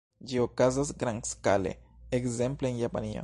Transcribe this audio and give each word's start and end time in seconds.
Ĝi 0.29 0.39
okazas 0.43 0.91
grandskale, 1.03 1.75
ekzemple 2.21 2.73
en 2.73 2.83
Japanio. 2.87 3.19